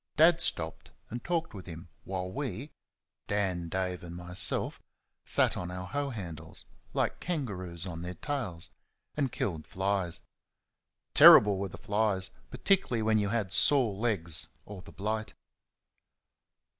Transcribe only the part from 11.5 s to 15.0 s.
were the flies, particularly when you had sore legs or the